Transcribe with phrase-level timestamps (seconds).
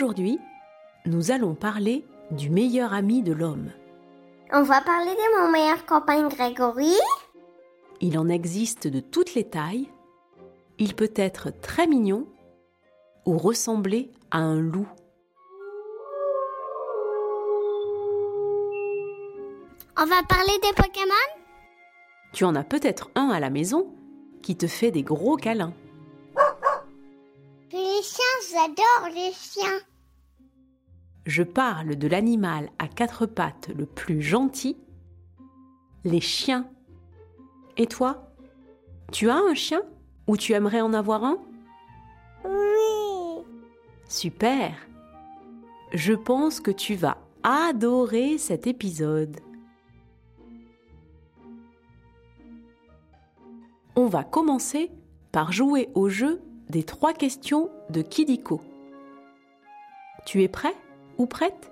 [0.00, 0.40] Aujourd'hui,
[1.04, 3.70] nous allons parler du meilleur ami de l'homme.
[4.50, 6.94] On va parler de mon meilleur copain Grégory.
[8.00, 9.90] Il en existe de toutes les tailles.
[10.78, 12.26] Il peut être très mignon
[13.26, 14.88] ou ressembler à un loup.
[19.98, 21.28] On va parler des Pokémon?
[22.32, 23.92] Tu en as peut-être un à la maison
[24.42, 25.74] qui te fait des gros câlins.
[27.70, 29.78] Les chiens, j'adore les chiens.
[31.30, 34.76] Je parle de l'animal à quatre pattes le plus gentil,
[36.02, 36.68] les chiens.
[37.76, 38.32] Et toi
[39.12, 39.82] Tu as un chien
[40.26, 41.38] ou tu aimerais en avoir un?
[42.44, 43.44] Oui.
[44.08, 44.74] Super
[45.92, 49.38] Je pense que tu vas adorer cet épisode.
[53.94, 54.90] On va commencer
[55.30, 58.60] par jouer au jeu des trois questions de Kidiko.
[60.26, 60.74] Tu es prêt?
[61.20, 61.70] Ou prête.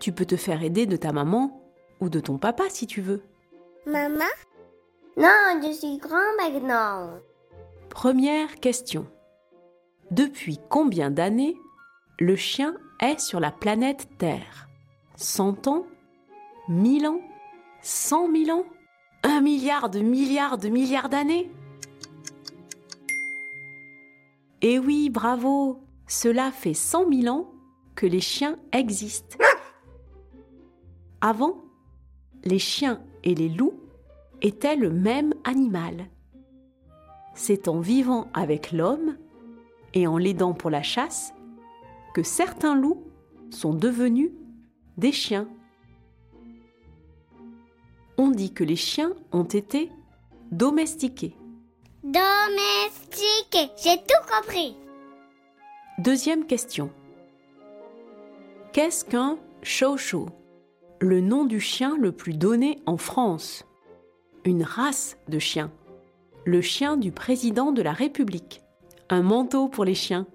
[0.00, 1.60] Tu peux te faire aider de ta maman
[2.00, 3.22] ou de ton papa si tu veux.
[3.86, 4.24] Maman?
[5.18, 7.10] Non, je suis grand maintenant.
[7.90, 9.06] Première question.
[10.10, 11.56] Depuis combien d'années
[12.18, 14.68] le chien est sur la planète Terre?
[15.16, 15.86] 100 ans?
[16.68, 17.20] 1000 ans?
[17.82, 18.64] 100 000 ans?
[19.22, 21.50] Un milliard de milliards de milliards d'années?
[24.62, 25.80] Eh oui, bravo.
[26.06, 27.53] Cela fait 100 000 ans
[27.94, 29.38] que les chiens existent.
[31.20, 31.64] Avant,
[32.44, 33.80] les chiens et les loups
[34.42, 36.08] étaient le même animal.
[37.34, 39.16] C'est en vivant avec l'homme
[39.94, 41.32] et en l'aidant pour la chasse
[42.14, 43.02] que certains loups
[43.50, 44.30] sont devenus
[44.98, 45.48] des chiens.
[48.16, 49.90] On dit que les chiens ont été
[50.52, 51.36] domestiqués.
[52.04, 54.76] Domestique, j'ai tout compris.
[55.98, 56.90] Deuxième question.
[58.74, 59.96] Qu'est-ce qu'un chow
[60.98, 63.64] Le nom du chien le plus donné en France.
[64.44, 65.70] Une race de chien.
[66.44, 68.62] Le chien du président de la République.
[69.10, 70.26] Un manteau pour les chiens.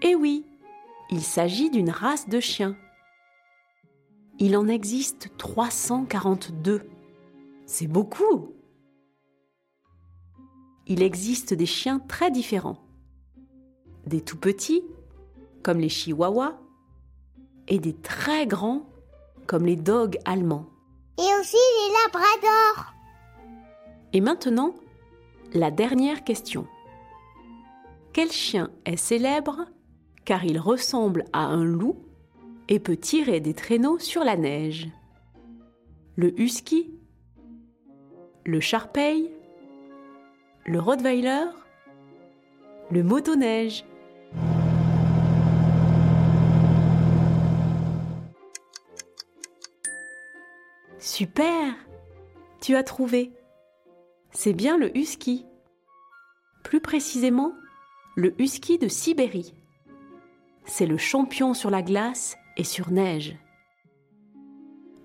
[0.00, 0.46] Eh oui,
[1.10, 2.78] il s'agit d'une race de chiens.
[4.38, 6.88] Il en existe 342.
[7.66, 8.54] C'est beaucoup.
[10.86, 12.85] Il existe des chiens très différents.
[14.06, 14.84] Des tout petits,
[15.62, 16.56] comme les chihuahuas,
[17.68, 18.86] et des très grands,
[19.46, 20.66] comme les dogs allemands.
[21.18, 22.94] Et aussi les labradors.
[24.12, 24.74] Et maintenant,
[25.52, 26.66] la dernière question.
[28.12, 29.66] Quel chien est célèbre
[30.24, 31.96] car il ressemble à un loup
[32.68, 34.88] et peut tirer des traîneaux sur la neige?
[36.16, 36.90] Le husky
[38.44, 39.30] Le charpeil
[40.64, 41.44] Le rottweiler
[42.90, 43.84] Le motoneige
[51.16, 51.72] Super
[52.60, 53.32] Tu as trouvé
[54.32, 55.46] C'est bien le husky.
[56.62, 57.54] Plus précisément,
[58.16, 59.54] le husky de Sibérie.
[60.66, 63.34] C'est le champion sur la glace et sur neige.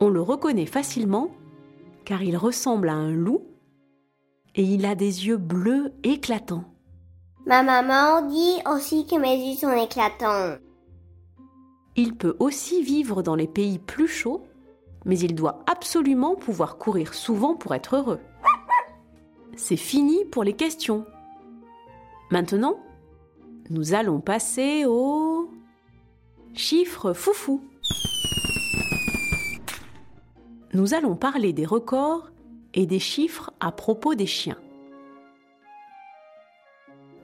[0.00, 1.30] On le reconnaît facilement
[2.04, 3.44] car il ressemble à un loup
[4.56, 6.64] et il a des yeux bleus éclatants.
[7.46, 10.56] Ma maman dit aussi que mes yeux sont éclatants.
[11.94, 14.42] Il peut aussi vivre dans les pays plus chauds,
[15.04, 18.20] mais il doit absolument pouvoir courir souvent pour être heureux.
[19.56, 21.06] C'est fini pour les questions.
[22.30, 22.78] Maintenant,
[23.70, 25.50] nous allons passer au
[26.54, 27.62] chiffre foufou.
[30.72, 32.30] Nous allons parler des records
[32.74, 34.58] et des chiffres à propos des chiens.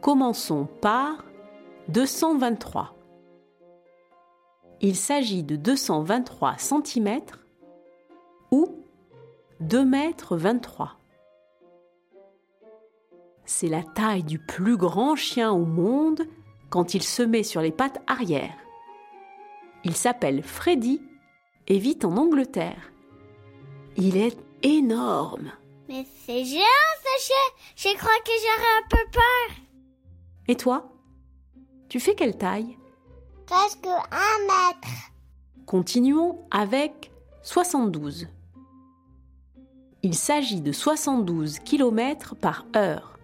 [0.00, 1.24] Commençons par
[1.88, 2.94] 223.
[4.80, 7.20] Il s'agit de 223 cm
[8.54, 8.84] ou
[9.58, 10.96] 2 mètres 23.
[13.44, 16.22] C'est la taille du plus grand chien au monde
[16.70, 18.56] quand il se met sur les pattes arrière.
[19.82, 21.02] Il s'appelle Freddy
[21.66, 22.92] et vit en Angleterre.
[23.96, 25.50] Il est énorme.
[25.88, 27.46] Mais c'est géant ce chien.
[27.74, 29.56] Je crois que j'aurais un peu peur.
[30.46, 30.92] Et toi
[31.88, 32.78] Tu fais quelle taille?
[33.46, 34.94] Presque un mètre.
[35.66, 37.10] Continuons avec
[37.42, 38.28] 72.
[40.04, 43.18] Il s'agit de 72 km par heure.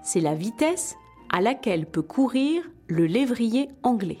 [0.00, 0.94] C'est la vitesse
[1.28, 4.20] à laquelle peut courir le lévrier anglais.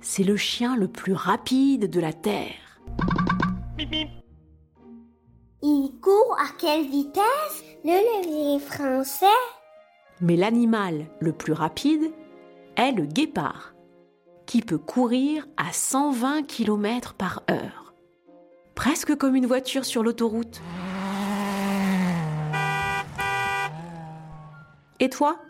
[0.00, 2.80] C'est le chien le plus rapide de la Terre.
[5.62, 9.26] Il court à quelle vitesse Le lévrier français?
[10.20, 12.10] Mais l'animal le plus rapide
[12.74, 13.74] est le guépard,
[14.44, 17.85] qui peut courir à 120 km par heure.
[18.76, 20.60] Presque comme une voiture sur l'autoroute.
[25.00, 25.40] Et toi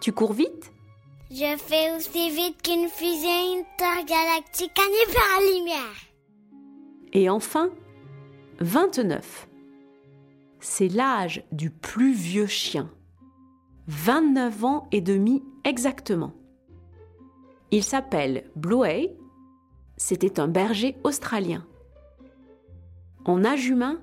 [0.00, 0.70] Tu cours vite?
[1.30, 5.96] Je fais aussi vite qu'une fusée intergalactique en par lumière.
[7.14, 7.70] Et enfin,
[8.60, 9.48] 29.
[10.60, 12.90] C'est l'âge du plus vieux chien.
[13.88, 16.34] 29 ans et demi exactement.
[17.70, 19.16] Il s'appelle Bluey.
[19.96, 21.64] C'était un berger australien.
[23.24, 24.00] En âge humain,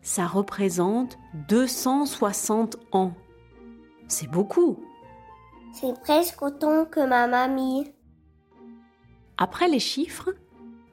[0.00, 1.18] ça représente
[1.48, 3.12] 260 ans.
[4.08, 4.82] C'est beaucoup.
[5.72, 7.92] C'est presque autant que ma mamie.
[9.36, 10.34] Après les chiffres,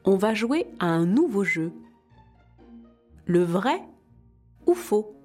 [0.03, 1.71] on va jouer à un nouveau jeu.
[3.25, 3.81] Le vrai
[4.65, 5.15] ou faux?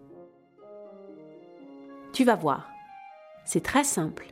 [2.12, 2.70] Tu vas voir.
[3.44, 4.26] C'est très simple.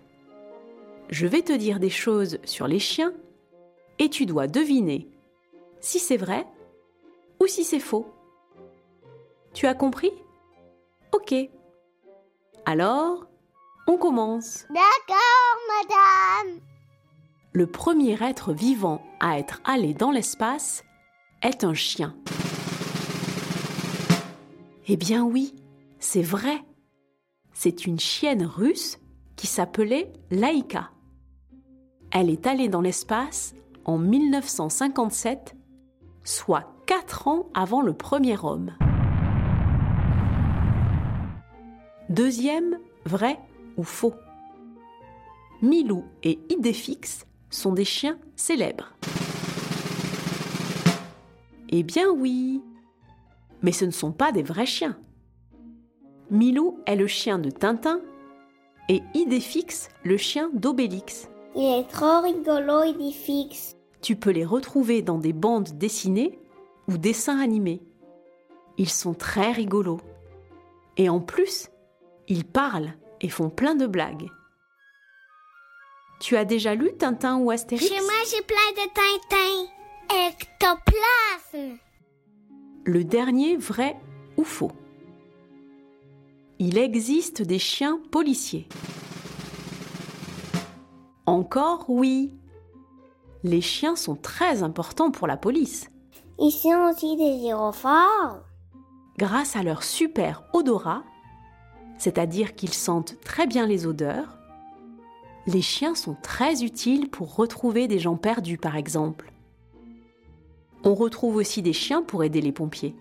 [1.08, 3.12] Je vais te dire des choses sur les chiens
[3.98, 5.08] et tu dois deviner
[5.80, 6.46] si c'est vrai
[7.40, 8.06] ou si c'est faux.
[9.54, 10.12] Tu as compris?
[11.12, 11.34] Ok.
[12.64, 13.26] Alors,
[13.86, 14.66] on commence.
[14.68, 16.60] D'accord, madame.
[17.52, 20.84] Le premier être vivant à être allé dans l'espace
[21.42, 22.14] est un chien.
[24.88, 25.54] Eh bien oui,
[25.98, 26.62] c'est vrai.
[27.52, 28.98] C'est une chienne russe
[29.36, 30.90] qui s'appelait Laïka.
[32.12, 33.54] Elle est allée dans l'espace
[33.84, 35.56] en 1957,
[36.24, 38.70] soit 4 ans avant le premier homme.
[42.08, 43.40] Deuxième, vrai
[43.76, 44.14] ou faux?
[45.62, 48.92] Milou et Idéfix sont des chiens célèbres.
[51.70, 52.62] Eh bien oui,
[53.62, 54.96] mais ce ne sont pas des vrais chiens.
[56.30, 58.00] Milou est le chien de Tintin
[58.88, 61.28] et Idéfix le chien d'Obélix.
[61.56, 63.74] Il est trop rigolo, Idéfix.
[64.02, 66.38] Tu peux les retrouver dans des bandes dessinées
[66.88, 67.82] ou dessins animés.
[68.78, 70.00] Ils sont très rigolos.
[70.96, 71.70] Et en plus,
[72.28, 74.28] ils parlent et font plein de blagues.
[76.20, 77.88] Tu as déjà lu Tintin ou Astérix?
[77.88, 79.72] Chez moi, j'ai plein de Tintin.
[80.28, 81.78] Ectoplasme.
[82.84, 83.96] Le dernier vrai
[84.36, 84.72] ou faux?
[86.58, 88.68] Il existe des chiens policiers.
[91.26, 92.32] Encore oui.
[93.42, 95.90] Les chiens sont très importants pour la police.
[96.38, 98.42] Ils sont aussi des gyrophares.
[99.18, 101.02] Grâce à leur super odorat,
[101.98, 104.36] c'est-à-dire qu'ils sentent très bien les odeurs,
[105.46, 109.32] les chiens sont très utiles pour retrouver des gens perdus par exemple.
[110.84, 112.94] On retrouve aussi des chiens pour aider les pompiers.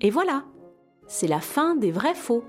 [0.00, 0.44] Et voilà,
[1.06, 2.42] c'est la fin des vrais faux.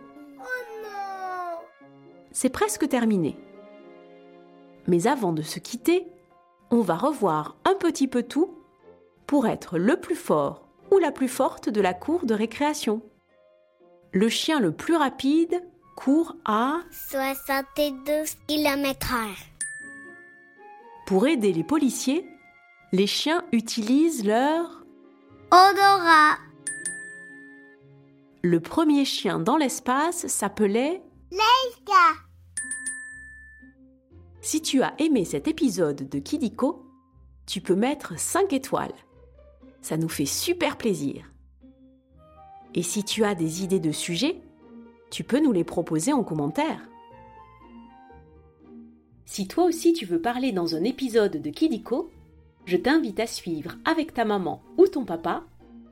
[2.32, 3.38] C'est presque terminé.
[4.88, 6.08] Mais avant de se quitter,
[6.74, 8.58] on va revoir un petit peu tout
[9.28, 13.04] pour être le plus fort ou la plus forte de la cour de récréation.
[14.12, 15.64] Le chien le plus rapide
[15.96, 16.80] court à
[17.12, 19.16] 72 km/h.
[21.06, 22.26] Pour aider les policiers,
[22.92, 24.84] les chiens utilisent leur
[25.52, 26.40] Odorat.
[28.42, 32.23] Le premier chien dans l'espace s'appelait Leica.
[34.54, 36.86] Si tu as aimé cet épisode de Kidiko,
[37.48, 38.94] tu peux mettre 5 étoiles.
[39.82, 41.34] Ça nous fait super plaisir.
[42.76, 44.44] Et si tu as des idées de sujets,
[45.10, 46.88] tu peux nous les proposer en commentaire.
[49.26, 52.12] Si toi aussi tu veux parler dans un épisode de Kidiko,
[52.66, 55.46] je t'invite à suivre avec ta maman ou ton papa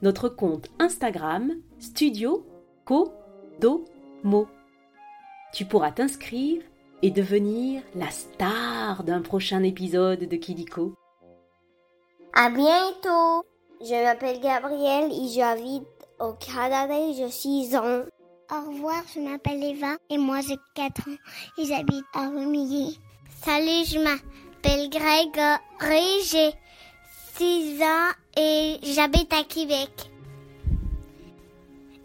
[0.04, 2.46] notre compte Instagram Studio
[2.86, 3.12] Co
[3.60, 3.86] Do
[4.24, 4.48] Mo.
[5.52, 6.62] Tu pourras t'inscrire
[7.02, 10.94] et devenir la star d'un prochain épisode de Kidiko.
[12.34, 13.46] À bientôt.
[13.82, 15.88] Je m'appelle Gabrielle et j'habite
[16.20, 18.04] au Canada et j'ai 6 ans.
[18.52, 21.16] Au revoir, je m'appelle Eva et moi j'ai 4 ans
[21.58, 23.00] et j'habite à Rumilly.
[23.44, 26.54] Salut, je m'appelle Grégory, j'ai
[27.38, 29.90] 6 ans et j'habite à Québec.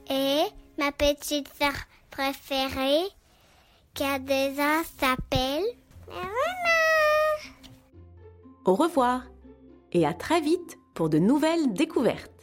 [0.08, 0.44] Et
[0.78, 1.74] ma petite sœur
[2.10, 3.04] préférée,
[3.96, 5.64] Kadeza, s'appelle
[8.66, 9.22] Au revoir
[9.92, 12.35] et à très vite pour de nouvelles découvertes.